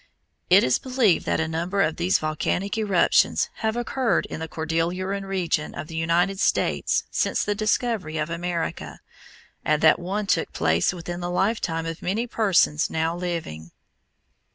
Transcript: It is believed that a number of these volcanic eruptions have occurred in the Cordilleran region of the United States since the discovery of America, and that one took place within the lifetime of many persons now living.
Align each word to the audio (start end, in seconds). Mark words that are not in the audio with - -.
It 0.49 0.63
is 0.63 0.79
believed 0.79 1.27
that 1.27 1.39
a 1.39 1.47
number 1.47 1.83
of 1.83 1.97
these 1.97 2.17
volcanic 2.17 2.75
eruptions 2.75 3.51
have 3.57 3.75
occurred 3.77 4.25
in 4.31 4.39
the 4.39 4.47
Cordilleran 4.47 5.25
region 5.27 5.75
of 5.75 5.85
the 5.85 5.95
United 5.95 6.39
States 6.39 7.03
since 7.11 7.43
the 7.43 7.53
discovery 7.53 8.17
of 8.17 8.31
America, 8.31 8.99
and 9.63 9.79
that 9.83 9.99
one 9.99 10.25
took 10.25 10.53
place 10.53 10.91
within 10.91 11.19
the 11.19 11.29
lifetime 11.29 11.85
of 11.85 12.01
many 12.01 12.25
persons 12.25 12.89
now 12.89 13.15
living. 13.15 13.69